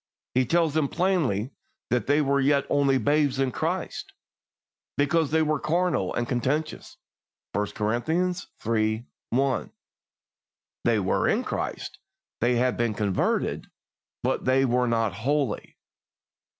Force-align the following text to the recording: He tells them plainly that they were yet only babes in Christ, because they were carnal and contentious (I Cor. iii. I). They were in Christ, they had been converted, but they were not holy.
He 0.33 0.47
tells 0.47 0.73
them 0.73 0.87
plainly 0.87 1.51
that 1.91 2.07
they 2.07 2.21
were 2.23 2.39
yet 2.39 2.65
only 2.71 2.97
babes 2.97 3.37
in 3.37 3.51
Christ, 3.51 4.13
because 4.97 5.29
they 5.29 5.43
were 5.43 5.59
carnal 5.59 6.11
and 6.15 6.27
contentious 6.27 6.97
(I 7.53 7.63
Cor. 7.67 7.93
iii. 7.93 9.03
I). 9.31 9.71
They 10.85 10.99
were 10.99 11.27
in 11.29 11.43
Christ, 11.43 11.99
they 12.39 12.55
had 12.55 12.77
been 12.77 12.95
converted, 12.95 13.67
but 14.23 14.45
they 14.45 14.65
were 14.65 14.87
not 14.87 15.13
holy. 15.13 15.77